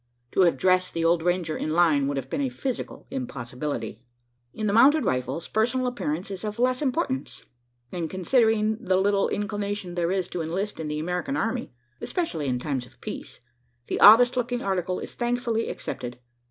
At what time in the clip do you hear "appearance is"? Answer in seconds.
5.85-6.43